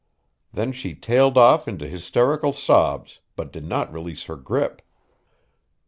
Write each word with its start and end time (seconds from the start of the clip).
Then 0.51 0.71
she 0.71 0.95
tailed 0.95 1.37
off 1.37 1.67
into 1.67 1.87
hysterical 1.87 2.53
sobs, 2.53 3.19
but 3.35 3.51
did 3.53 3.65
not 3.65 3.93
release 3.93 4.23
her 4.23 4.35
grip. 4.35 4.81